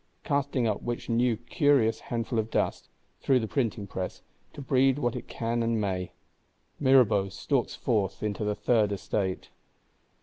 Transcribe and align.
Casting 0.23 0.65
up 0.65 0.81
which 0.81 1.09
new 1.09 1.37
curious 1.37 1.99
handful 1.99 2.39
of 2.39 2.49
dust 2.49 2.89
(through 3.19 3.39
the 3.39 3.47
Printing 3.47 3.85
press), 3.85 4.23
to 4.53 4.59
breed 4.59 4.97
what 4.97 5.15
it 5.15 5.27
can 5.27 5.61
and 5.61 5.79
may, 5.79 6.11
Mirabeau 6.79 7.29
stalks 7.29 7.75
forth 7.75 8.23
into 8.23 8.43
the 8.43 8.55
Third 8.55 8.91
Estate. 8.91 9.51